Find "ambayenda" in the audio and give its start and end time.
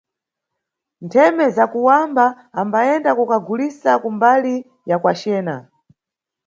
2.61-3.11